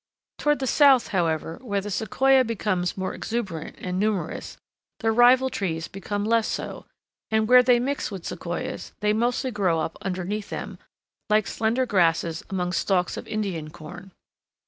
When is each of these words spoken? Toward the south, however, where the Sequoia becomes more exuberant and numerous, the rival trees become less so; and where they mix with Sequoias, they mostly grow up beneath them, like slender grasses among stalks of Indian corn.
Toward 0.39 0.57
the 0.57 0.65
south, 0.65 1.09
however, 1.09 1.59
where 1.61 1.79
the 1.79 1.91
Sequoia 1.91 2.43
becomes 2.43 2.97
more 2.97 3.13
exuberant 3.13 3.75
and 3.77 3.99
numerous, 3.99 4.57
the 4.99 5.11
rival 5.11 5.51
trees 5.51 5.87
become 5.87 6.25
less 6.25 6.47
so; 6.47 6.87
and 7.29 7.47
where 7.47 7.61
they 7.61 7.79
mix 7.79 8.09
with 8.09 8.25
Sequoias, 8.25 8.93
they 9.01 9.13
mostly 9.13 9.51
grow 9.51 9.79
up 9.79 9.99
beneath 10.01 10.49
them, 10.49 10.79
like 11.29 11.45
slender 11.45 11.85
grasses 11.85 12.43
among 12.49 12.71
stalks 12.73 13.15
of 13.15 13.27
Indian 13.27 13.69
corn. 13.69 14.11